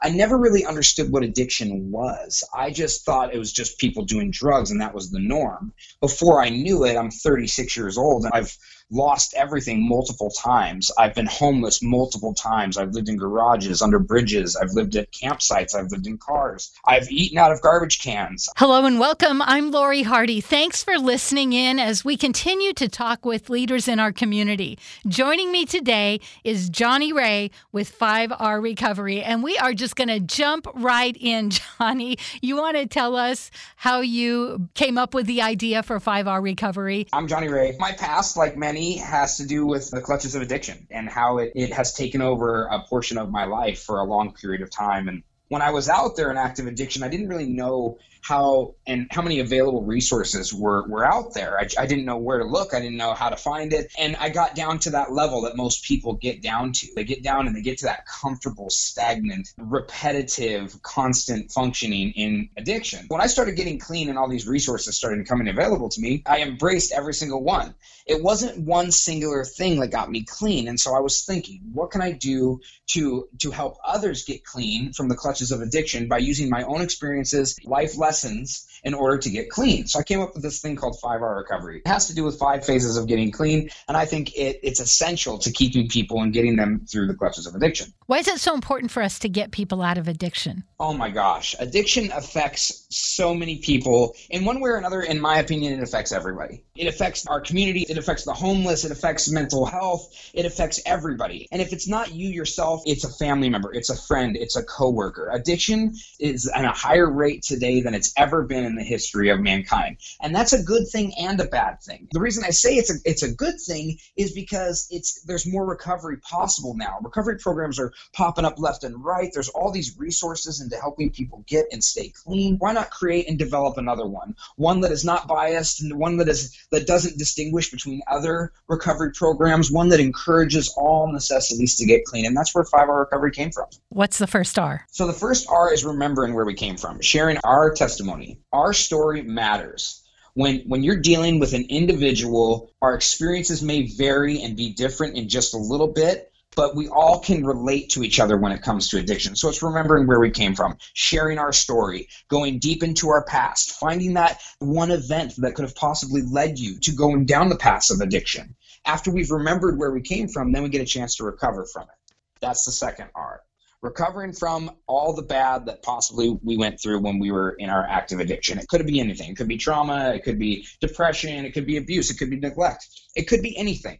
[0.00, 2.44] I never really understood what addiction was.
[2.54, 5.72] I just thought it was just people doing drugs and that was the norm.
[6.00, 8.56] Before I knew it, I'm 36 years old and I've
[8.90, 10.90] lost everything multiple times.
[10.98, 12.78] I've been homeless multiple times.
[12.78, 14.56] I've lived in garages, under bridges.
[14.56, 15.74] I've lived at campsites.
[15.74, 16.72] I've lived in cars.
[16.86, 18.48] I've eaten out of garbage cans.
[18.56, 19.42] Hello and welcome.
[19.42, 20.40] I'm Lori Hardy.
[20.40, 24.78] Thanks for listening in as we continue to talk with leaders in our community.
[25.06, 30.20] Joining me today is Johnny Ray with 5R Recovery, and we are just going to
[30.20, 31.50] jump right in.
[31.78, 36.42] Johnny, you want to tell us how you came up with the idea for 5R
[36.42, 37.06] Recovery?
[37.12, 37.76] I'm Johnny Ray.
[37.78, 41.52] My past, like many has to do with the clutches of addiction and how it,
[41.54, 45.08] it has taken over a portion of my life for a long period of time.
[45.08, 49.06] And when I was out there in active addiction, I didn't really know how and
[49.10, 51.58] how many available resources were, were out there.
[51.58, 52.74] I, I didn't know where to look.
[52.74, 53.90] I didn't know how to find it.
[53.98, 56.88] And I got down to that level that most people get down to.
[56.94, 63.06] They get down and they get to that comfortable, stagnant, repetitive, constant functioning in addiction.
[63.08, 66.42] When I started getting clean and all these resources started coming available to me, I
[66.42, 67.74] embraced every single one.
[68.06, 70.68] It wasn't one singular thing that got me clean.
[70.68, 74.92] And so I was thinking, what can I do to to help others get clean
[74.92, 79.18] from the clutches of addiction by using my own experiences, life lessons lessons in order
[79.18, 79.86] to get clean.
[79.86, 81.82] So I came up with this thing called 5R recovery.
[81.84, 84.80] It has to do with five phases of getting clean, and I think it, it's
[84.80, 87.92] essential to keeping people and getting them through the clutches of addiction.
[88.06, 90.64] Why is it so important for us to get people out of addiction?
[90.80, 95.02] Oh my gosh, addiction affects so many people in one way or another.
[95.02, 96.64] In my opinion, it affects everybody.
[96.76, 101.48] It affects our community, it affects the homeless, it affects mental health, it affects everybody.
[101.50, 104.62] And if it's not you yourself, it's a family member, it's a friend, it's a
[104.62, 105.30] coworker.
[105.32, 109.40] Addiction is at a higher rate today than it's ever been in the history of
[109.40, 109.98] mankind.
[110.22, 112.08] And that's a good thing and a bad thing.
[112.12, 115.66] The reason I say it's a it's a good thing is because it's there's more
[115.66, 116.98] recovery possible now.
[117.02, 119.30] Recovery programs are popping up left and right.
[119.32, 122.56] There's all these resources into helping people get and stay clean.
[122.58, 124.36] Why not create and develop another one?
[124.56, 129.12] One that is not biased and one that is that doesn't distinguish between other recovery
[129.12, 132.26] programs, one that encourages all necessities to get clean.
[132.26, 133.66] And that's where 5R recovery came from.
[133.88, 134.86] What's the first R?
[134.90, 138.40] So the first R is remembering where we came from, sharing our testimony.
[138.58, 140.02] Our story matters.
[140.34, 145.28] When, when you're dealing with an individual, our experiences may vary and be different in
[145.28, 148.88] just a little bit, but we all can relate to each other when it comes
[148.88, 149.36] to addiction.
[149.36, 153.78] So it's remembering where we came from, sharing our story, going deep into our past,
[153.78, 157.90] finding that one event that could have possibly led you to going down the path
[157.90, 158.56] of addiction.
[158.84, 161.84] After we've remembered where we came from, then we get a chance to recover from
[161.84, 162.14] it.
[162.40, 163.40] That's the second R
[163.82, 167.86] recovering from all the bad that possibly we went through when we were in our
[167.86, 168.58] active addiction.
[168.58, 169.30] It could be anything.
[169.30, 172.38] It could be trauma, it could be depression, it could be abuse, it could be
[172.38, 172.86] neglect.
[173.14, 173.98] It could be anything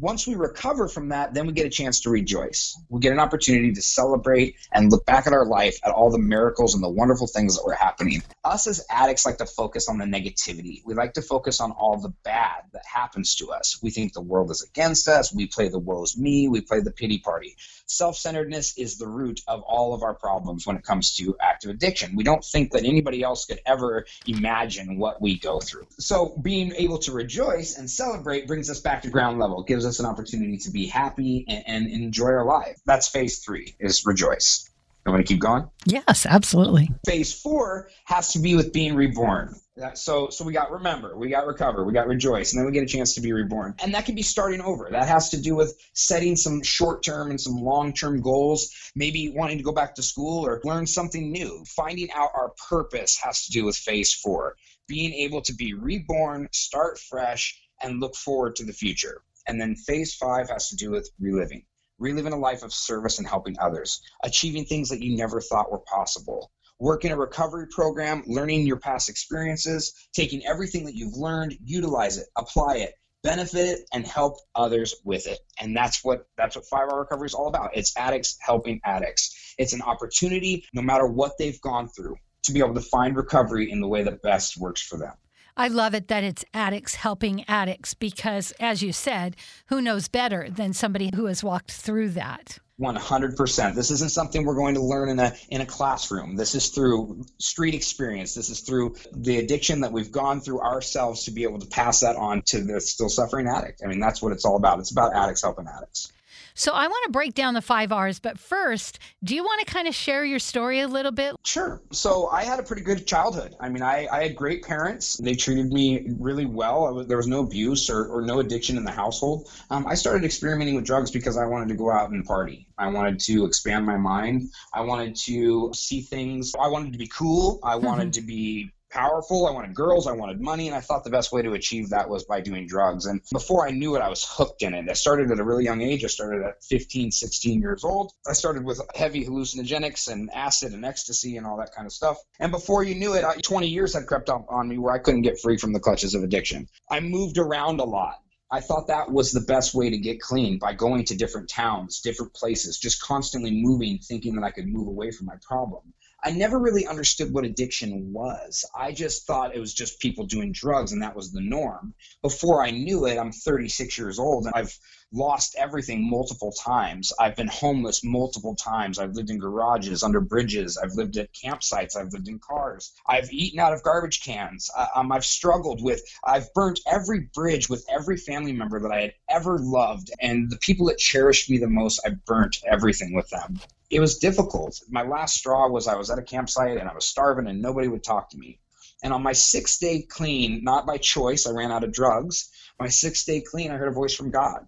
[0.00, 2.78] once we recover from that, then we get a chance to rejoice.
[2.88, 6.18] We get an opportunity to celebrate and look back at our life at all the
[6.18, 8.22] miracles and the wonderful things that were happening.
[8.44, 10.82] Us as addicts like to focus on the negativity.
[10.84, 13.78] We like to focus on all the bad that happens to us.
[13.82, 15.34] We think the world is against us.
[15.34, 16.48] We play the woe's me.
[16.48, 17.56] We play the pity party.
[17.86, 21.70] Self centeredness is the root of all of our problems when it comes to active
[21.70, 22.16] addiction.
[22.16, 25.86] We don't think that anybody else could ever imagine what we go through.
[25.98, 29.98] So being able to rejoice and celebrate brings us back to ground level, gives gives
[29.98, 32.78] us an opportunity to be happy and, and enjoy our life.
[32.86, 34.68] That's phase three is rejoice.
[35.04, 35.68] You want to keep going?
[35.84, 36.88] Yes, absolutely.
[37.04, 39.56] Phase four has to be with being reborn.
[39.94, 42.84] So, so we got remember, we got recover, we got rejoice, and then we get
[42.84, 43.74] a chance to be reborn.
[43.82, 44.88] And that can be starting over.
[44.92, 49.32] That has to do with setting some short term and some long term goals, maybe
[49.34, 51.64] wanting to go back to school or learn something new.
[51.66, 54.54] Finding out our purpose has to do with phase four.
[54.86, 59.22] Being able to be reborn, start fresh, and look forward to the future.
[59.46, 61.64] And then phase five has to do with reliving,
[61.98, 65.80] reliving a life of service and helping others, achieving things that you never thought were
[65.80, 66.50] possible.
[66.78, 72.18] Work in a recovery program, learning your past experiences, taking everything that you've learned, utilize
[72.18, 75.38] it, apply it, benefit it, and help others with it.
[75.60, 77.76] And that's what that's what 5R recovery is all about.
[77.76, 79.54] It's addicts helping addicts.
[79.58, 83.70] It's an opportunity, no matter what they've gone through, to be able to find recovery
[83.70, 85.14] in the way that best works for them.
[85.56, 90.48] I love it that it's addicts helping addicts because, as you said, who knows better
[90.48, 92.58] than somebody who has walked through that?
[92.80, 93.74] 100%.
[93.74, 96.36] This isn't something we're going to learn in a in a classroom.
[96.36, 98.34] This is through street experience.
[98.34, 102.00] This is through the addiction that we've gone through ourselves to be able to pass
[102.00, 103.82] that on to the still suffering addict.
[103.84, 104.80] I mean, that's what it's all about.
[104.80, 106.12] It's about addicts helping addicts.
[106.54, 109.72] So I want to break down the five R's, but first, do you want to
[109.72, 111.34] kind of share your story a little bit?
[111.44, 111.82] Sure.
[111.92, 113.54] So I had a pretty good childhood.
[113.60, 115.16] I mean, I, I had great parents.
[115.16, 116.92] They treated me really well.
[116.94, 119.48] Was, there was no abuse or, or no addiction in the household.
[119.70, 122.68] Um, I started experimenting with drugs because I wanted to go out and party.
[122.78, 124.50] I wanted to expand my mind.
[124.74, 126.52] I wanted to see things.
[126.60, 127.60] I wanted to be cool.
[127.62, 129.46] I wanted to be powerful.
[129.46, 130.06] I wanted girls.
[130.06, 130.68] I wanted money.
[130.68, 133.06] And I thought the best way to achieve that was by doing drugs.
[133.06, 134.88] And before I knew it, I was hooked in it.
[134.88, 136.04] I started at a really young age.
[136.04, 138.12] I started at 15, 16 years old.
[138.28, 142.18] I started with heavy hallucinogenics and acid and ecstasy and all that kind of stuff.
[142.38, 145.22] And before you knew it, 20 years had crept up on me where I couldn't
[145.22, 146.68] get free from the clutches of addiction.
[146.90, 148.16] I moved around a lot.
[148.50, 152.00] I thought that was the best way to get clean by going to different towns,
[152.00, 155.94] different places, just constantly moving, thinking that I could move away from my problem.
[156.24, 158.64] I never really understood what addiction was.
[158.78, 161.94] I just thought it was just people doing drugs and that was the norm.
[162.22, 164.78] Before I knew it, I'm 36 years old and I've
[165.12, 167.12] lost everything multiple times.
[167.18, 169.00] I've been homeless multiple times.
[169.00, 170.78] I've lived in garages, under bridges.
[170.78, 171.96] I've lived at campsites.
[171.96, 172.92] I've lived in cars.
[173.06, 174.70] I've eaten out of garbage cans.
[174.94, 179.14] Um, I've struggled with, I've burnt every bridge with every family member that I had
[179.28, 180.12] ever loved.
[180.20, 183.60] And the people that cherished me the most, I burnt everything with them
[183.92, 184.80] it was difficult.
[184.88, 187.88] My last straw was I was at a campsite and I was starving and nobody
[187.88, 188.58] would talk to me.
[189.04, 192.48] And on my sixth day clean, not by choice, I ran out of drugs.
[192.80, 194.66] My sixth day clean, I heard a voice from God.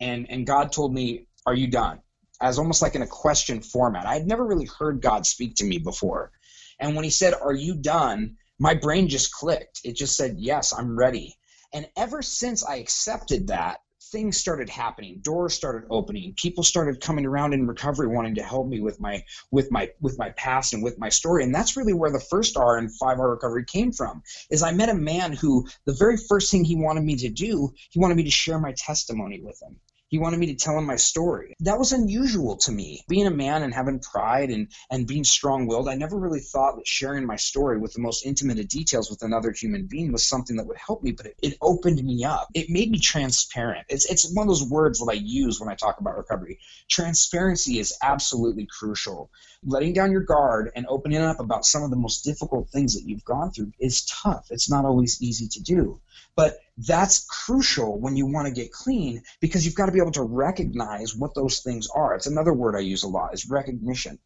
[0.00, 2.00] And, and God told me, Are you done?
[2.40, 4.06] As almost like in a question format.
[4.06, 6.32] I had never really heard God speak to me before.
[6.80, 8.36] And when he said, Are you done?
[8.58, 9.82] My brain just clicked.
[9.84, 11.36] It just said, Yes, I'm ready.
[11.74, 13.80] And ever since I accepted that,
[14.14, 15.18] things started happening.
[15.22, 16.34] Doors started opening.
[16.36, 20.16] People started coming around in recovery wanting to help me with my with my with
[20.20, 21.42] my past and with my story.
[21.42, 24.88] And that's really where the first r in 5r recovery came from is i met
[24.88, 28.24] a man who the very first thing he wanted me to do he wanted me
[28.24, 29.76] to share my testimony with him
[30.14, 31.56] he wanted me to tell him my story.
[31.58, 33.04] That was unusual to me.
[33.08, 36.76] Being a man and having pride and, and being strong willed, I never really thought
[36.76, 40.24] that sharing my story with the most intimate of details with another human being was
[40.24, 42.46] something that would help me, but it, it opened me up.
[42.54, 43.86] It made me transparent.
[43.88, 46.60] It's, it's one of those words that I use when I talk about recovery.
[46.88, 49.32] Transparency is absolutely crucial.
[49.64, 53.02] Letting down your guard and opening up about some of the most difficult things that
[53.02, 54.46] you've gone through is tough.
[54.50, 56.00] It's not always easy to do.
[56.36, 60.12] But that's crucial when you want to get clean because you've got to be able
[60.12, 62.14] to recognize what those things are.
[62.14, 64.18] It's another word I use a lot is recognition.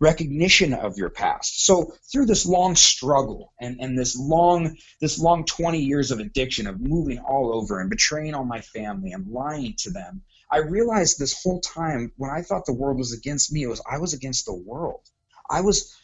[0.00, 1.64] Recognition of your past.
[1.64, 6.66] So through this long struggle and, and this long this long 20 years of addiction
[6.66, 11.18] of moving all over and betraying all my family and lying to them, I realized
[11.18, 14.12] this whole time when I thought the world was against me, it was I was
[14.12, 15.02] against the world.
[15.48, 15.94] I was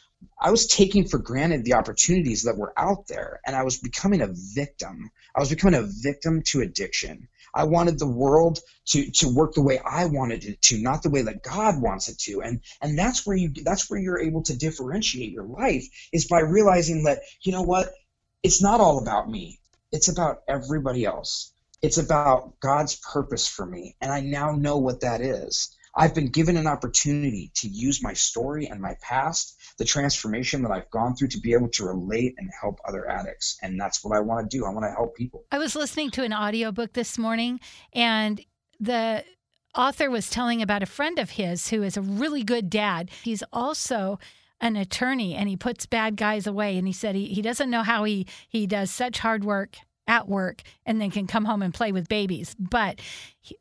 [0.40, 4.20] I was taking for granted the opportunities that were out there and I was becoming
[4.20, 5.10] a victim.
[5.34, 7.28] I was becoming a victim to addiction.
[7.54, 11.10] I wanted the world to, to work the way I wanted it to, not the
[11.10, 12.42] way that God wants it to.
[12.42, 16.40] And and that's where you that's where you're able to differentiate your life is by
[16.40, 17.90] realizing that, you know what,
[18.42, 19.58] it's not all about me.
[19.90, 21.52] It's about everybody else.
[21.80, 23.96] It's about God's purpose for me.
[24.00, 25.74] And I now know what that is.
[25.96, 30.70] I've been given an opportunity to use my story and my past, the transformation that
[30.70, 33.56] I've gone through to be able to relate and help other addicts.
[33.62, 34.66] And that's what I want to do.
[34.66, 35.44] I want to help people.
[35.50, 37.60] I was listening to an audiobook this morning
[37.94, 38.44] and
[38.78, 39.25] the
[39.75, 43.10] author was telling about a friend of his who is a really good dad.
[43.22, 44.19] He's also
[44.60, 47.82] an attorney and he puts bad guys away and he said he, he doesn't know
[47.82, 51.74] how he he does such hard work at work and then can come home and
[51.74, 52.54] play with babies.
[52.58, 53.00] But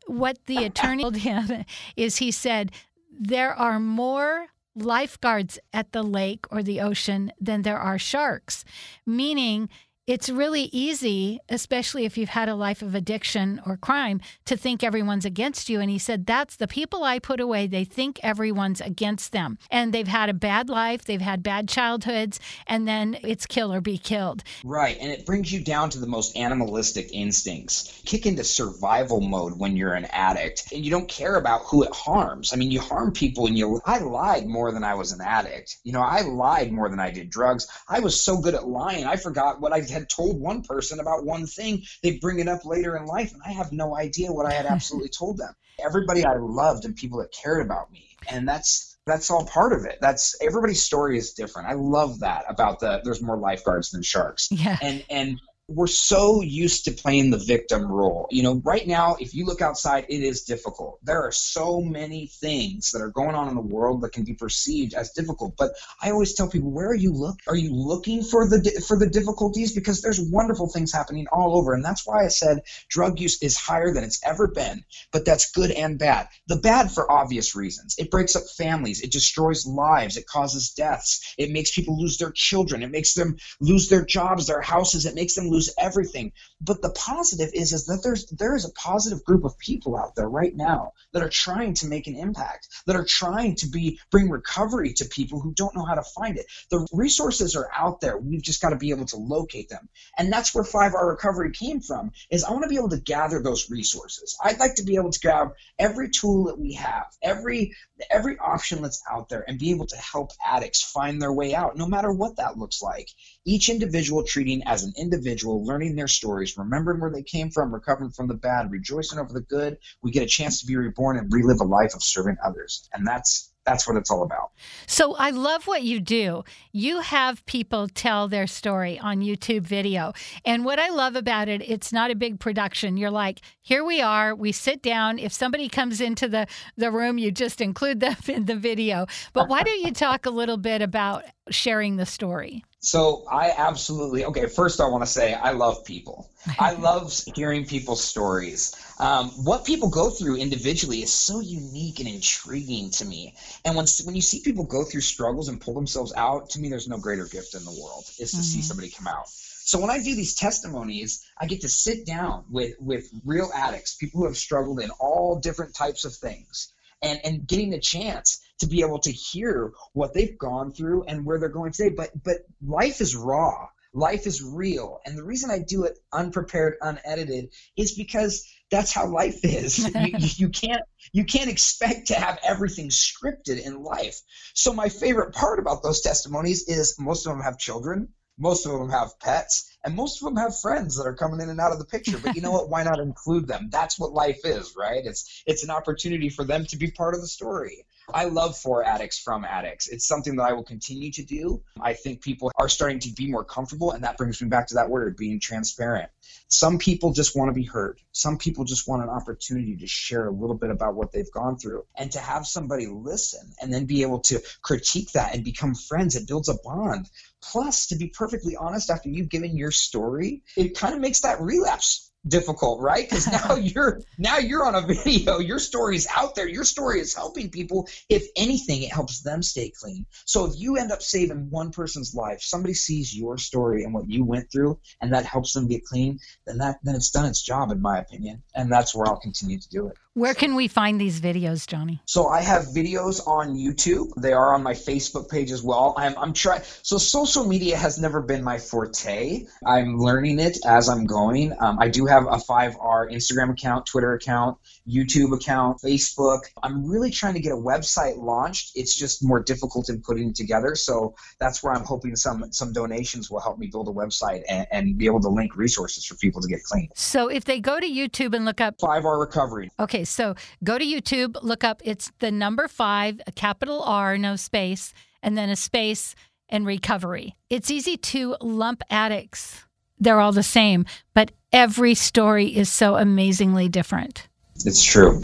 [0.07, 1.65] what the attorney told him
[1.95, 2.71] is he said,
[3.17, 8.65] there are more lifeguards at the lake or the ocean than there are sharks,
[9.05, 9.69] meaning
[10.07, 14.83] it's really easy, especially if you've had a life of addiction or crime, to think
[14.83, 15.79] everyone's against you.
[15.79, 17.65] And he said, That's the people I put away.
[17.65, 19.57] They think everyone's against them.
[19.71, 23.81] And they've had a bad life, they've had bad childhoods, and then it's kill or
[23.81, 24.43] be killed.
[24.63, 24.97] Right.
[24.99, 28.01] And it brings you down to the most animalistic instincts.
[28.05, 31.93] Kick into survival mode when you're an addict, and you don't care about who it
[31.93, 32.53] harms.
[32.53, 33.81] I mean, you harm people, and you.
[33.85, 35.77] I lied more than I was an addict.
[35.83, 37.67] You know, I lied more than I did drugs.
[37.89, 41.25] I was so good at lying, I forgot what I had told one person about
[41.25, 44.45] one thing, they bring it up later in life, and I have no idea what
[44.45, 45.53] I had absolutely told them.
[45.83, 49.85] Everybody I loved and people that cared about me, and that's that's all part of
[49.85, 49.97] it.
[50.01, 51.69] That's everybody's story is different.
[51.69, 54.49] I love that about the there's more lifeguards than sharks.
[54.51, 54.77] Yeah.
[54.81, 58.27] And and we're so used to playing the victim role.
[58.29, 60.99] You know, right now, if you look outside, it is difficult.
[61.03, 64.35] There are so many things that are going on in the world that can be
[64.35, 65.55] perceived as difficult.
[65.57, 67.39] But I always tell people, where are you look?
[67.47, 69.73] Are you looking for the for the difficulties?
[69.73, 73.57] Because there's wonderful things happening all over, and that's why I said drug use is
[73.57, 74.83] higher than it's ever been.
[75.11, 76.27] But that's good and bad.
[76.47, 77.95] The bad for obvious reasons.
[77.97, 79.01] It breaks up families.
[79.01, 80.15] It destroys lives.
[80.15, 81.33] It causes deaths.
[81.39, 82.83] It makes people lose their children.
[82.83, 85.07] It makes them lose their jobs, their houses.
[85.07, 86.33] It makes them lose everything.
[86.61, 90.15] But the positive is is that there's there is a positive group of people out
[90.15, 93.99] there right now that are trying to make an impact, that are trying to be
[94.11, 96.45] bring recovery to people who don't know how to find it.
[96.69, 98.17] The resources are out there.
[98.17, 99.87] We've just got to be able to locate them.
[100.17, 102.11] And that's where 5R recovery came from.
[102.29, 104.37] Is I want to be able to gather those resources.
[104.43, 107.75] I'd like to be able to grab every tool that we have, every
[108.09, 111.77] every option that's out there and be able to help addicts find their way out,
[111.77, 113.09] no matter what that looks like.
[113.45, 118.11] Each individual treating as an individual, learning their stories, remembering where they came from, recovering
[118.11, 119.77] from the bad, rejoicing over the good.
[120.01, 122.89] We get a chance to be reborn and relive a life of serving others.
[122.93, 124.51] And that's that's what it's all about.
[124.85, 126.43] So I love what you do.
[126.71, 130.13] You have people tell their story on YouTube video.
[130.45, 132.95] And what I love about it, it's not a big production.
[132.95, 135.17] You're like, here we are, we sit down.
[135.17, 136.45] If somebody comes into the,
[136.77, 139.07] the room, you just include them in the video.
[139.33, 142.63] But why don't you talk a little bit about sharing the story?
[142.85, 144.45] So I absolutely okay.
[144.45, 146.29] First, I want to say I love people.
[146.59, 148.75] I love hearing people's stories.
[148.99, 153.33] Um, what people go through individually is so unique and intriguing to me.
[153.65, 156.69] And when when you see people go through struggles and pull themselves out, to me,
[156.69, 158.43] there's no greater gift in the world is to mm-hmm.
[158.43, 159.29] see somebody come out.
[159.29, 163.95] So when I do these testimonies, I get to sit down with with real addicts,
[163.95, 168.44] people who have struggled in all different types of things, and and getting the chance
[168.59, 171.93] to be able to hear what they've gone through and where they're going today.
[171.95, 173.67] But but life is raw.
[173.93, 174.99] Life is real.
[175.05, 179.77] And the reason I do it unprepared, unedited is because that's how life is.
[179.95, 180.81] you, you can't
[181.13, 184.19] you can't expect to have everything scripted in life.
[184.53, 188.73] So my favorite part about those testimonies is most of them have children most of
[188.73, 191.71] them have pets, and most of them have friends that are coming in and out
[191.71, 192.17] of the picture.
[192.17, 192.69] But you know what?
[192.69, 193.69] Why not include them?
[193.71, 195.05] That's what life is, right?
[195.05, 197.85] It's it's an opportunity for them to be part of the story.
[198.13, 199.87] I love for addicts from addicts.
[199.87, 201.63] It's something that I will continue to do.
[201.79, 204.75] I think people are starting to be more comfortable, and that brings me back to
[204.75, 206.09] that word, being transparent.
[206.47, 207.99] Some people just want to be heard.
[208.11, 211.57] Some people just want an opportunity to share a little bit about what they've gone
[211.57, 215.75] through, and to have somebody listen and then be able to critique that and become
[215.75, 216.15] friends.
[216.15, 217.09] It builds a bond.
[217.41, 221.41] Plus, to be perfectly honest, after you've given your story, it kind of makes that
[221.41, 223.07] relapse difficult, right?
[223.07, 225.39] Because now you're now you're on a video.
[225.39, 226.47] Your story is out there.
[226.47, 227.87] Your story is helping people.
[228.09, 230.05] If anything, it helps them stay clean.
[230.25, 234.09] So if you end up saving one person's life, somebody sees your story and what
[234.09, 237.41] you went through, and that helps them get clean, then that then it's done its
[237.41, 238.43] job, in my opinion.
[238.55, 239.97] And that's where I'll continue to do it.
[240.15, 242.01] Where can we find these videos, Johnny?
[242.05, 244.13] So I have videos on YouTube.
[244.15, 245.93] They are on my Facebook page as well.
[245.97, 246.61] I'm, I'm trying.
[246.83, 249.45] So social media has never been my forte.
[249.65, 251.51] I'm learning it as I'm going.
[251.59, 254.57] Um, I do have a 5R Instagram account, Twitter account,
[254.87, 256.41] YouTube account, Facebook.
[256.63, 258.71] I'm really trying to get a website launched.
[258.75, 260.75] It's just more difficult in putting it together.
[260.75, 264.67] So that's where I'm hoping some some donations will help me build a website and,
[264.71, 266.89] and be able to link resources for people to get clean.
[266.95, 269.69] So if they go to YouTube and look up 5R Recovery.
[269.79, 274.35] Okay, so go to YouTube, look up it's the number five, a capital R, no
[274.35, 276.15] space, and then a space
[276.49, 277.35] and recovery.
[277.49, 279.63] It's easy to lump addicts.
[279.99, 284.27] They're all the same, but every story is so amazingly different.
[284.65, 285.23] It's true.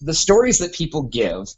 [0.00, 1.48] The stories that people give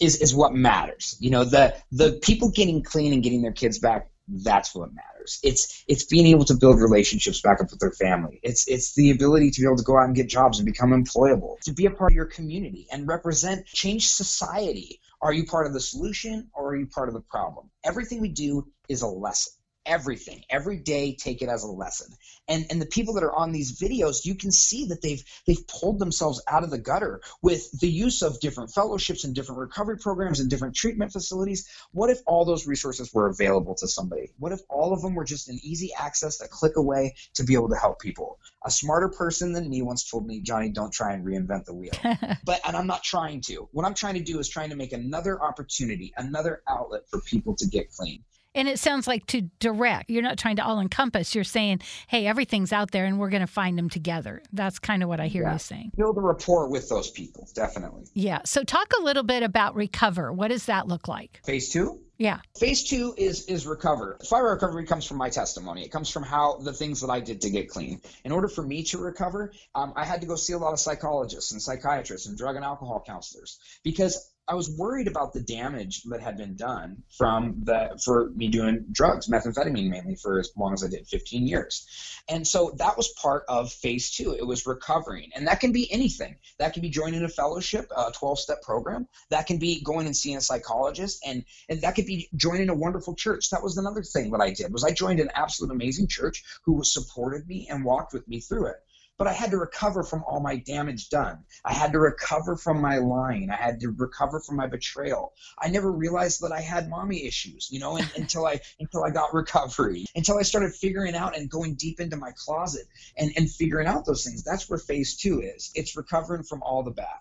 [0.00, 1.16] is, is what matters.
[1.20, 5.40] You know, the the people getting clean and getting their kids back, that's what matters.
[5.42, 8.40] It's it's being able to build relationships back up with their family.
[8.42, 10.90] It's it's the ability to be able to go out and get jobs and become
[10.90, 15.00] employable, to be a part of your community and represent change society.
[15.20, 17.68] Are you part of the solution or are you part of the problem?
[17.84, 19.52] Everything we do is a lesson
[19.90, 22.06] everything every day take it as a lesson.
[22.48, 25.66] And and the people that are on these videos you can see that they've they've
[25.66, 29.98] pulled themselves out of the gutter with the use of different fellowships and different recovery
[29.98, 31.68] programs and different treatment facilities.
[31.90, 34.30] What if all those resources were available to somebody?
[34.38, 37.54] What if all of them were just an easy access a click away to be
[37.54, 38.38] able to help people?
[38.64, 41.90] A smarter person than me once told me johnny don't try and reinvent the wheel.
[42.44, 43.68] But and i'm not trying to.
[43.72, 47.56] What i'm trying to do is trying to make another opportunity another outlet for people
[47.56, 48.22] to get clean
[48.54, 50.10] And it sounds like to direct.
[50.10, 51.34] You're not trying to all encompass.
[51.34, 54.42] You're saying, hey, everything's out there and we're going to find them together.
[54.52, 55.52] That's kind of what I hear Yeah.
[55.52, 55.92] you saying.
[55.96, 58.04] Build a rapport with those people, definitely.
[58.12, 58.40] Yeah.
[58.44, 60.32] So talk a little bit about recover.
[60.32, 61.40] What does that look like?
[61.44, 62.00] Phase two?
[62.18, 62.40] Yeah.
[62.58, 64.18] Phase two is is recover.
[64.22, 65.84] 5R recovery comes from my testimony.
[65.84, 68.02] It comes from how the things that I did to get clean.
[68.24, 70.80] In order for me to recover, um, I had to go see a lot of
[70.80, 76.02] psychologists and psychiatrists and drug and alcohol counselors because I was worried about the damage
[76.04, 80.72] that had been done from the for me doing drugs, methamphetamine mainly for as long
[80.72, 81.86] as I did, 15 years.
[82.28, 84.32] And so that was part of phase two.
[84.32, 86.34] It was recovering, and that can be anything.
[86.58, 89.06] That can be joining a fellowship, a 12-step program.
[89.28, 92.74] That can be going and seeing a psychologist, and and that could be joining a
[92.74, 93.50] wonderful church.
[93.50, 96.82] That was another thing that I did was I joined an absolute amazing church who
[96.82, 98.82] supported me and walked with me through it.
[99.20, 101.44] But I had to recover from all my damage done.
[101.62, 103.50] I had to recover from my lying.
[103.50, 105.34] I had to recover from my betrayal.
[105.58, 109.10] I never realized that I had mommy issues, you know, and, until I until I
[109.10, 112.86] got recovery, until I started figuring out and going deep into my closet
[113.18, 114.42] and, and figuring out those things.
[114.42, 115.70] That's where phase two is.
[115.74, 117.20] It's recovering from all the bad,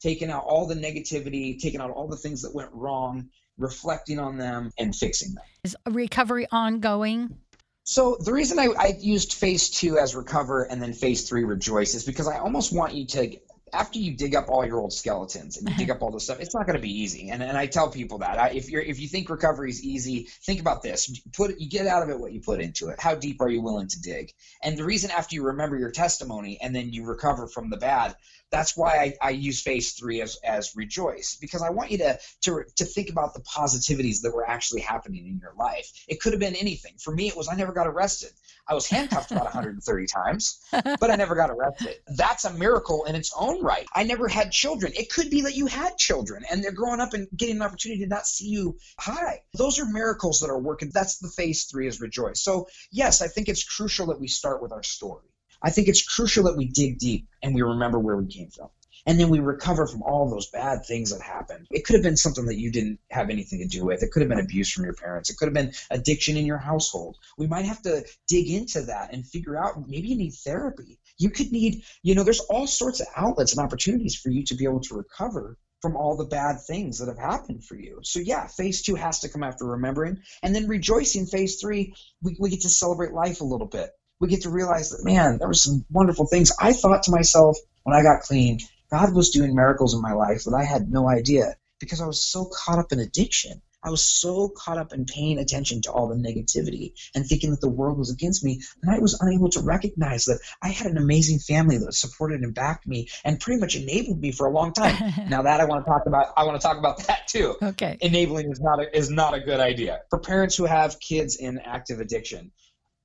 [0.00, 4.38] taking out all the negativity, taking out all the things that went wrong, reflecting on
[4.38, 5.44] them, and fixing them.
[5.62, 7.36] Is recovery ongoing?
[7.84, 11.94] So the reason I, I used phase two as recover and then phase three rejoice
[11.94, 13.36] is because I almost want you to
[13.74, 15.96] after you dig up all your old skeletons and you dig mm-hmm.
[15.96, 17.30] up all this stuff, it's not going to be easy.
[17.30, 20.28] And, and I tell people that I, if you're if you think recovery is easy,
[20.44, 23.00] think about this: put you get out of it what you put into it.
[23.00, 24.32] How deep are you willing to dig?
[24.62, 28.14] And the reason after you remember your testimony and then you recover from the bad,
[28.54, 32.18] that's why I, I use phase three as as rejoice because I want you to
[32.42, 35.90] to to think about the positivities that were actually happening in your life.
[36.06, 36.94] It could have been anything.
[36.98, 38.30] For me, it was I never got arrested.
[38.68, 41.96] I was handcuffed about 130 times, but I never got arrested.
[42.06, 43.86] That's a miracle in its own right.
[43.94, 44.92] I never had children.
[44.96, 48.02] It could be that you had children and they're growing up and getting an opportunity
[48.02, 49.42] to not see you high.
[49.58, 50.90] Those are miracles that are working.
[50.94, 52.40] That's the phase three is rejoice.
[52.42, 55.33] So, yes, I think it's crucial that we start with our story.
[55.64, 58.68] I think it's crucial that we dig deep and we remember where we came from.
[59.06, 61.66] And then we recover from all those bad things that happened.
[61.70, 64.02] It could have been something that you didn't have anything to do with.
[64.02, 65.30] It could have been abuse from your parents.
[65.30, 67.18] It could have been addiction in your household.
[67.36, 70.98] We might have to dig into that and figure out maybe you need therapy.
[71.18, 74.54] You could need, you know, there's all sorts of outlets and opportunities for you to
[74.54, 78.00] be able to recover from all the bad things that have happened for you.
[78.02, 80.22] So yeah, phase two has to come after remembering.
[80.42, 83.90] And then rejoicing, phase three, we, we get to celebrate life a little bit.
[84.20, 86.52] We get to realize that, man, there were some wonderful things.
[86.58, 90.44] I thought to myself when I got clean, God was doing miracles in my life
[90.44, 93.60] that I had no idea because I was so caught up in addiction.
[93.84, 97.60] I was so caught up in paying attention to all the negativity and thinking that
[97.60, 100.96] the world was against me and I was unable to recognize that I had an
[100.96, 104.72] amazing family that supported and backed me and pretty much enabled me for a long
[104.72, 104.96] time.
[105.28, 107.56] now that I want to talk about I want to talk about that too.
[107.60, 107.98] okay.
[108.00, 110.00] Enabling is not a, is not a good idea.
[110.08, 112.52] For parents who have kids in active addiction,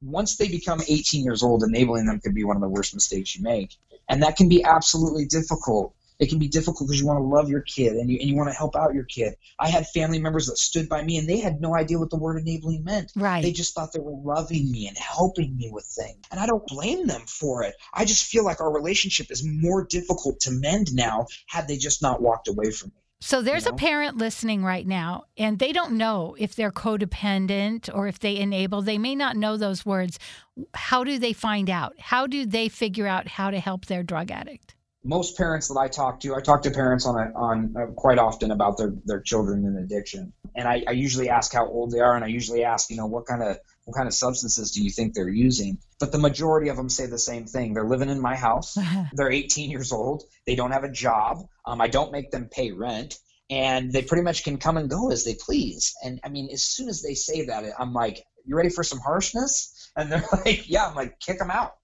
[0.01, 3.35] once they become 18 years old, enabling them could be one of the worst mistakes
[3.35, 3.75] you make.
[4.07, 5.94] And that can be absolutely difficult.
[6.20, 8.35] It can be difficult because you want to love your kid and you, and you
[8.35, 9.35] want to help out your kid.
[9.57, 12.18] I had family members that stood by me and they had no idea what the
[12.18, 13.14] word enabling meant.
[13.16, 13.42] Right.
[13.42, 16.25] They just thought they were loving me and helping me with things.
[16.29, 17.75] And I don't blame them for it.
[17.94, 22.01] I just feel like our relationship is more difficult to mend now had they just
[22.01, 23.01] not walked away from me.
[23.22, 27.90] So there's you a parent listening right now, and they don't know if they're codependent
[27.94, 28.82] or if they enable.
[28.82, 30.20] They may not know those words.
[30.74, 31.96] How do they find out?
[32.00, 34.75] How do they figure out how to help their drug addict?
[35.03, 38.18] most parents that I talk to, I talk to parents on a, on uh, quite
[38.18, 42.00] often about their, their children and addiction, and I, I usually ask how old they
[42.00, 43.58] are, and I usually ask, you know, what kind of
[43.89, 45.79] what kind of substances do you think they're using?
[45.99, 47.73] But the majority of them say the same thing.
[47.73, 48.77] They're living in my house.
[49.13, 50.23] They're 18 years old.
[50.45, 51.47] They don't have a job.
[51.65, 53.17] Um, I don't make them pay rent.
[53.49, 55.95] And they pretty much can come and go as they please.
[56.03, 58.99] And I mean, as soon as they say that, I'm like, you ready for some
[58.99, 59.91] harshness?
[59.95, 60.87] And they're like, yeah.
[60.87, 61.75] I'm like, kick them out.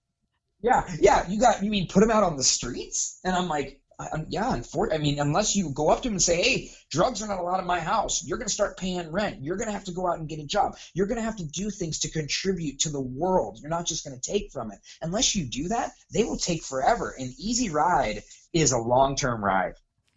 [0.62, 1.28] Yeah, yeah.
[1.28, 1.64] You got.
[1.64, 3.18] You mean put them out on the streets?
[3.24, 4.44] And I'm like, I, yeah.
[4.44, 7.38] Unfor- I mean, unless you go up to them and say, hey, drugs are not
[7.38, 8.22] allowed in my house.
[8.24, 9.42] You're going to start paying rent.
[9.42, 10.76] You're going to have to go out and get a job.
[10.92, 13.58] You're going to have to do things to contribute to the world.
[13.60, 14.78] You're not just going to take from it.
[15.00, 17.14] Unless you do that, they will take forever.
[17.18, 19.74] An easy ride is a long-term ride.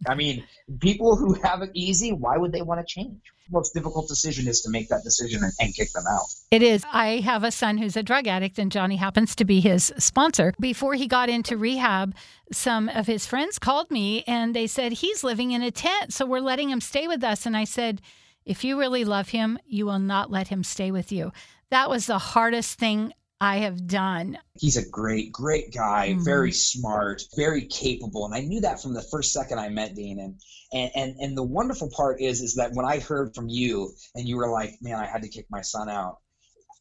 [0.08, 0.44] I mean,
[0.80, 3.20] people who have it easy, why would they want to change?
[3.52, 6.28] Most difficult decision is to make that decision and, and kick them out.
[6.52, 6.86] It is.
[6.92, 10.54] I have a son who's a drug addict, and Johnny happens to be his sponsor.
[10.60, 12.16] Before he got into rehab,
[12.52, 16.26] some of his friends called me and they said, He's living in a tent, so
[16.26, 17.46] we're letting him stay with us.
[17.46, 18.02] And I said,
[18.46, 21.32] If you really love him, you will not let him stay with you.
[21.72, 24.38] That was the hardest thing I have done.
[24.58, 26.26] He's a great, great guy, mm-hmm.
[26.26, 28.26] very smart, very capable.
[28.26, 30.20] And I knew that from the first second I met Dean.
[30.20, 30.36] And,
[30.74, 34.28] and, and, and the wonderful part is, is that when I heard from you and
[34.28, 36.18] you were like, man, I had to kick my son out.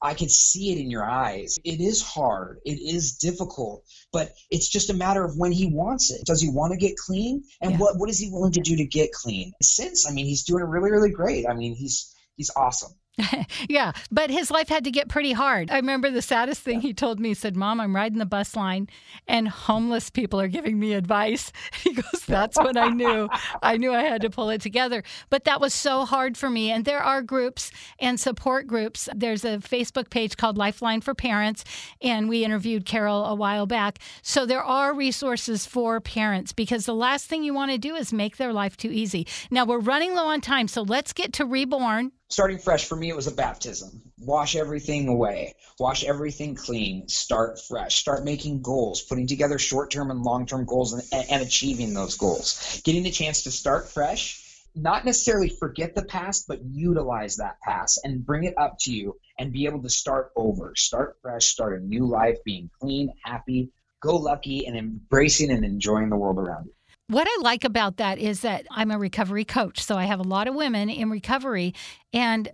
[0.01, 1.59] I can see it in your eyes.
[1.65, 2.59] It is hard.
[2.65, 6.25] It is difficult, but it's just a matter of when he wants it.
[6.25, 7.43] Does he want to get clean?
[7.61, 7.79] And yeah.
[7.79, 9.53] what, what is he willing to do to get clean?
[9.61, 11.47] Since, I mean, he's doing really, really great.
[11.49, 12.93] I mean, he's, he's awesome.
[13.69, 15.71] yeah, but his life had to get pretty hard.
[15.71, 17.31] I remember the saddest thing he told me.
[17.31, 18.89] He said, "Mom, I'm riding the bus line,
[19.27, 21.53] and homeless people are giving me advice."
[21.83, 23.29] He goes, "That's when I knew.
[23.63, 26.71] I knew I had to pull it together." But that was so hard for me.
[26.71, 29.09] And there are groups and support groups.
[29.15, 31.65] There's a Facebook page called Lifeline for Parents,
[32.03, 33.99] and we interviewed Carol a while back.
[34.23, 38.13] So there are resources for parents because the last thing you want to do is
[38.13, 39.27] make their life too easy.
[39.51, 43.09] Now we're running low on time, so let's get to reborn starting fresh for me
[43.09, 44.03] it was a baptism.
[44.19, 45.55] Wash everything away.
[45.79, 47.09] Wash everything clean.
[47.09, 47.97] Start fresh.
[47.97, 52.81] Start making goals putting together short-term and long-term goals and, and achieving those goals.
[52.85, 58.01] Getting the chance to start fresh not necessarily forget the past but utilize that past
[58.05, 60.75] and bring it up to you and be able to start over.
[60.77, 61.47] Start fresh.
[61.47, 66.39] Start a new life being clean happy go lucky and embracing and enjoying the world
[66.39, 66.73] around you
[67.09, 69.83] what I like about that is that I'm a recovery coach.
[69.83, 71.75] So I have a lot of women in recovery
[72.13, 72.49] and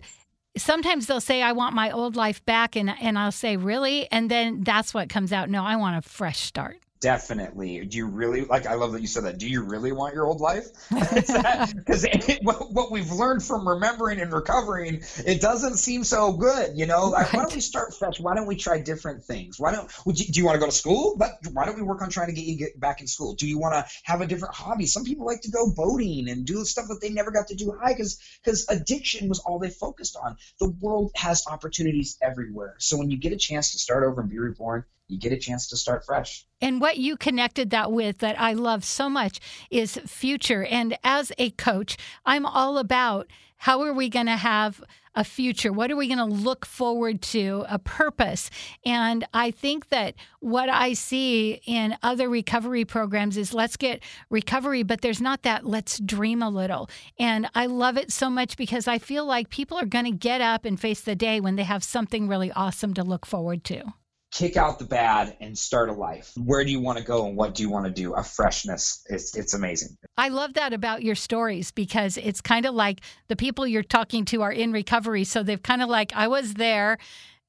[0.57, 4.31] sometimes they'll say I want my old life back and and I'll say really and
[4.31, 7.85] then that's what comes out no I want a fresh start definitely.
[7.85, 8.67] Do you really like?
[8.67, 9.37] I love that you said that.
[9.37, 10.67] Do you really want your old life?
[11.75, 12.07] Because
[12.43, 16.79] what we've learned from remembering and recovering, it doesn't seem so good.
[16.79, 17.31] You know, right.
[17.33, 18.19] why don't we start fresh?
[18.19, 19.61] Why don't we try different things?
[19.61, 19.91] Why don't?
[20.07, 21.17] Would you, do you want to go to school?
[21.19, 23.35] But why don't we work on trying to get you get back in school?
[23.35, 24.87] Do you want to have a different hobby?
[24.87, 27.77] Some people like to go boating and do stuff that they never got to do
[27.79, 30.39] high because because addiction was all they focused on.
[30.59, 32.77] The world has opportunities everywhere.
[32.79, 35.37] So when you get a chance to start over and be reborn, you get a
[35.37, 36.47] chance to start fresh.
[36.61, 39.41] And what you connected that with that I love so much
[39.71, 40.65] is future.
[40.65, 44.83] And as a coach, I'm all about how are we going to have
[45.15, 45.73] a future?
[45.73, 47.65] What are we going to look forward to?
[47.69, 48.51] A purpose.
[48.85, 54.83] And I think that what I see in other recovery programs is let's get recovery,
[54.83, 56.91] but there's not that let's dream a little.
[57.19, 60.41] And I love it so much because I feel like people are going to get
[60.41, 63.95] up and face the day when they have something really awesome to look forward to
[64.35, 66.33] kick out the bad and start a life.
[66.37, 68.15] Where do you want to go and what do you want to do?
[68.15, 69.03] A freshness.
[69.09, 69.97] It's it's amazing.
[70.19, 74.25] I love that about your stories because it's kind of like the people you're talking
[74.27, 76.99] to are in recovery, so they've kind of like I was there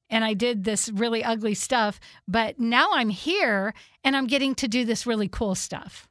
[0.08, 4.68] and I did this really ugly stuff, but now I'm here and I'm getting to
[4.68, 6.08] do this really cool stuff.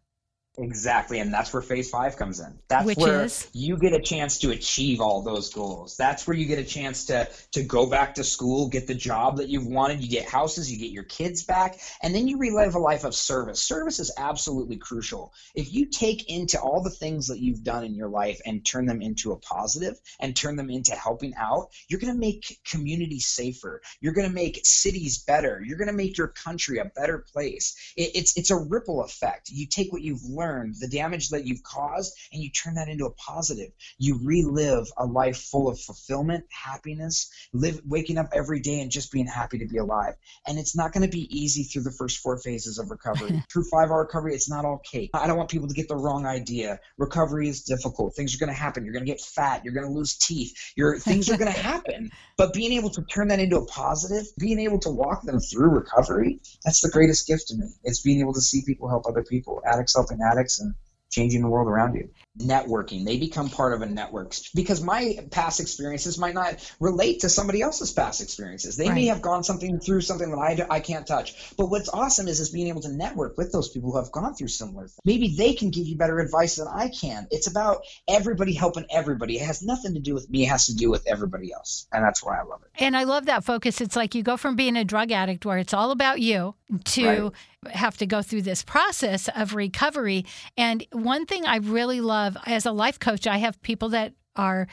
[0.58, 2.58] Exactly, and that's where phase five comes in.
[2.70, 3.48] That's Which where is?
[3.52, 5.98] you get a chance to achieve all those goals.
[5.98, 9.38] That's where you get a chance to to go back to school, get the job
[9.38, 12.76] that you've wanted, you get houses, you get your kids back, and then you relive
[12.76, 13.62] a life of service.
[13.62, 15.34] Service is absolutely crucial.
[15.56, 18.86] If you take into all the things that you've done in your life and turn
[18.86, 23.26] them into a positive and turn them into helping out, you're going to make communities
[23.26, 23.82] safer.
[24.00, 25.62] You're going to make cities better.
[25.66, 27.76] You're going to make your country a better place.
[27.98, 29.50] It, it's it's a ripple effect.
[29.50, 32.88] You take what you've learned learned, the damage that you've caused, and you turn that
[32.88, 33.72] into a positive.
[33.98, 39.12] You relive a life full of fulfillment, happiness, live waking up every day and just
[39.12, 40.14] being happy to be alive.
[40.48, 43.44] And it's not going to be easy through the first four phases of recovery.
[43.52, 45.12] through five R recovery, it's not all cake.
[45.14, 46.80] I don't want people to get the wrong idea.
[46.98, 48.16] Recovery is difficult.
[48.16, 48.84] Things are going to happen.
[48.84, 49.64] You're going to get fat.
[49.64, 50.54] You're going to lose teeth.
[50.76, 52.12] Your things are going to happen.
[52.38, 55.70] But being able to turn that into a positive, being able to walk them through
[55.70, 57.68] recovery, that's the greatest gift to me.
[57.86, 60.76] It's being able to see people help other people, addicts helping addicts addicts and
[61.16, 62.10] changing the world around you.
[62.38, 64.36] Networking they become part of a network.
[64.54, 68.76] Because my past experiences might not relate to somebody else's past experiences.
[68.76, 68.96] They right.
[68.96, 71.56] may have gone something through something that I, I can't touch.
[71.56, 74.36] But what's awesome is is being able to network with those people who have gone
[74.36, 75.00] through similar things.
[75.06, 77.28] Maybe they can give you better advice than i can.
[77.32, 79.38] It's about everybody helping everybody.
[79.38, 80.44] It has nothing to do with me.
[80.44, 81.88] It has to do with everybody else.
[81.94, 82.84] And that's why i love it.
[82.84, 83.80] And i love that focus.
[83.80, 87.08] It's like you go from being a drug addict where it's all about you to
[87.08, 87.32] right.
[87.72, 90.26] Have to go through this process of recovery
[90.58, 94.68] and one thing i really love as a life coach, I have people that are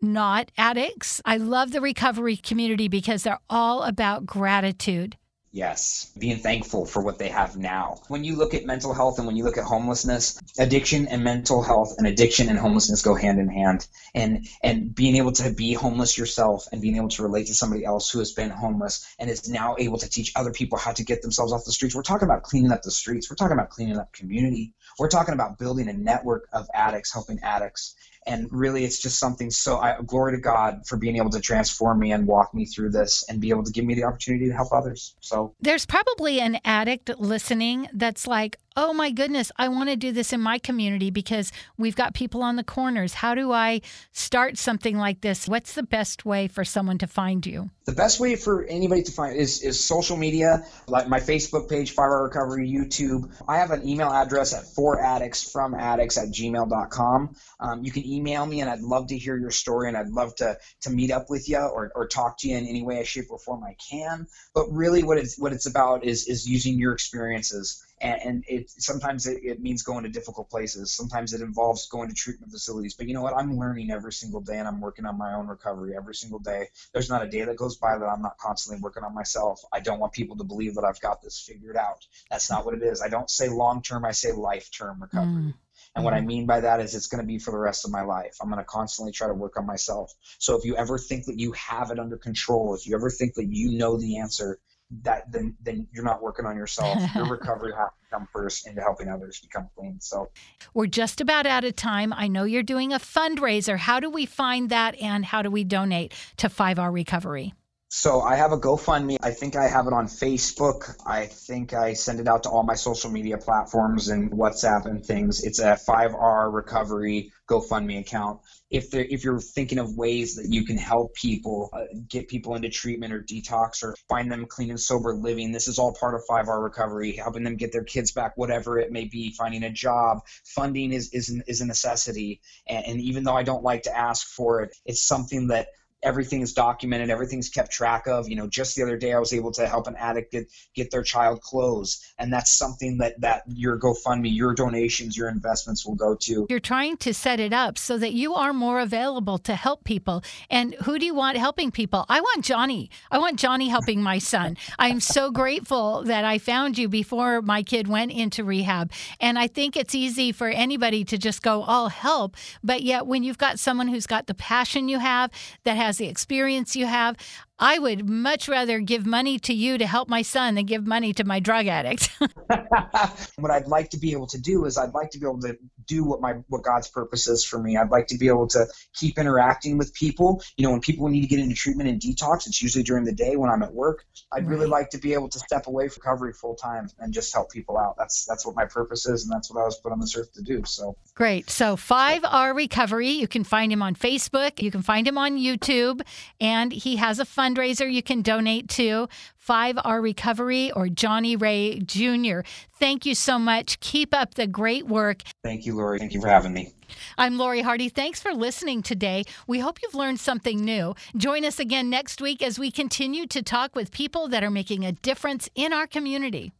[0.00, 1.20] not addicts.
[1.24, 5.16] I love the recovery community because they're all about gratitude.
[5.50, 8.02] Yes, being thankful for what they have now.
[8.08, 11.62] When you look at mental health and when you look at homelessness, addiction and mental
[11.62, 13.86] health and addiction and homelessness go hand in hand.
[14.14, 17.82] And and being able to be homeless yourself and being able to relate to somebody
[17.86, 21.02] else who has been homeless and is now able to teach other people how to
[21.02, 21.94] get themselves off the streets.
[21.94, 23.30] We're talking about cleaning up the streets.
[23.30, 24.74] We're talking about cleaning up community.
[24.98, 27.94] We're talking about building a network of addicts helping addicts
[28.28, 31.98] and really it's just something so I glory to God for being able to transform
[31.98, 34.54] me and walk me through this and be able to give me the opportunity to
[34.54, 35.14] help others.
[35.20, 40.12] So there's probably an addict listening that's like, oh my goodness, I want to do
[40.12, 43.12] this in my community because we've got people on the corners.
[43.12, 43.80] How do I
[44.12, 45.48] start something like this?
[45.48, 47.70] What's the best way for someone to find you?
[47.86, 51.90] The best way for anybody to find is, is social media, like my Facebook page,
[51.90, 53.32] Five R Recovery, YouTube.
[53.48, 57.34] I have an email address at for addicts from addicts at gmail.com.
[57.58, 60.36] Um, you can email me and I'd love to hear your story and I'd love
[60.36, 63.26] to, to meet up with you or, or talk to you in any way, shape,
[63.30, 64.28] or form I can.
[64.54, 68.70] But really what it's what it's about is is using your experiences and, and it
[68.70, 70.92] sometimes it, it, means going to difficult places.
[70.92, 72.94] Sometimes it involves going to treatment facilities.
[72.94, 73.34] But you know what?
[73.34, 76.68] I'm learning every single day, and I'm working on my own recovery every single day.
[76.92, 79.60] There's not a day that goes by that I'm not constantly working on myself.
[79.72, 82.06] I don't want people to believe that I've got this figured out.
[82.30, 83.02] That's not what it is.
[83.02, 84.04] I don't say long term.
[84.04, 85.52] I say life term recovery.
[85.52, 85.54] Mm.
[85.94, 87.90] And what I mean by that is it's going to be for the rest of
[87.90, 88.36] my life.
[88.40, 90.12] I'm going to constantly try to work on myself.
[90.38, 93.34] So if you ever think that you have it under control, if you ever think
[93.34, 94.60] that you know the answer,
[95.02, 96.98] that then then you're not working on yourself.
[97.14, 100.00] Your recovery has to come first into helping others become clean.
[100.00, 100.30] So
[100.74, 102.12] we're just about out of time.
[102.12, 103.76] I know you're doing a fundraiser.
[103.76, 107.54] How do we find that and how do we donate to five R Recovery?
[107.90, 109.16] So I have a GoFundMe.
[109.22, 110.94] I think I have it on Facebook.
[111.06, 115.02] I think I send it out to all my social media platforms and WhatsApp and
[115.02, 115.42] things.
[115.42, 118.40] It's a 5R Recovery GoFundMe account.
[118.70, 122.68] If if you're thinking of ways that you can help people uh, get people into
[122.68, 126.20] treatment or detox or find them clean and sober living, this is all part of
[126.28, 130.18] 5R Recovery, helping them get their kids back, whatever it may be, finding a job.
[130.44, 134.26] Funding is is, is a necessity, and, and even though I don't like to ask
[134.26, 135.68] for it, it's something that
[136.02, 138.28] everything is documented everything's kept track of.
[138.28, 140.90] You know just the other day i was able to help an addict get, get
[140.90, 142.04] their child clothes.
[142.18, 146.46] And that's something that that your gofundme your donations your investments will go to.
[146.48, 150.22] You're trying to set it up so that you are more available to help people.
[150.50, 152.04] And who do you want helping people?
[152.08, 152.90] I want johnny.
[153.10, 154.56] I want johnny helping my son.
[154.78, 158.92] I'm so grateful that i found you before my kid went into rehab.
[159.20, 162.36] And i think it's easy for anybody to just go i'll help.
[162.62, 165.30] But yet when you've got someone who's got the passion you have
[165.64, 167.16] that has has the experience you have.
[167.58, 171.12] I would much rather give money to you to help my son than give money
[171.14, 172.10] to my drug addict.
[173.36, 175.58] what I'd like to be able to do is I'd like to be able to
[175.86, 177.76] do what my what God's purpose is for me.
[177.76, 180.42] I'd like to be able to keep interacting with people.
[180.56, 183.12] You know, when people need to get into treatment and detox, it's usually during the
[183.12, 184.04] day when I'm at work.
[184.32, 184.46] I'd right.
[184.46, 187.50] really like to be able to step away from recovery full time and just help
[187.50, 187.96] people out.
[187.98, 190.32] That's that's what my purpose is, and that's what I was put on this earth
[190.34, 190.62] to do.
[190.64, 191.50] So great.
[191.50, 193.10] So five R Recovery.
[193.10, 194.62] You can find him on Facebook.
[194.62, 196.02] You can find him on YouTube,
[196.40, 199.08] and he has a fund fundraiser you can donate to
[199.46, 202.40] 5R Recovery or Johnny Ray Jr.
[202.78, 203.80] Thank you so much.
[203.80, 205.22] Keep up the great work.
[205.42, 205.98] Thank you, Lori.
[205.98, 206.72] Thank you for having me.
[207.16, 207.88] I'm Lori Hardy.
[207.88, 209.24] Thanks for listening today.
[209.46, 210.94] We hope you've learned something new.
[211.16, 214.84] Join us again next week as we continue to talk with people that are making
[214.84, 216.52] a difference in our community.